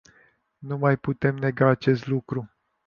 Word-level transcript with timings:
Nu 0.57 0.77
mai 0.77 0.97
putem 0.97 1.35
nega 1.35 1.67
acest 1.69 2.07
lucru. 2.07 2.51